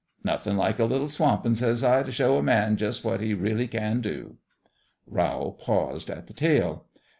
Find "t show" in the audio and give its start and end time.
2.03-2.35